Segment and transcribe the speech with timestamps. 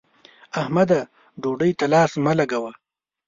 [0.61, 0.99] احمده!
[1.41, 2.71] ډوډۍ ته لاس مه لګوه.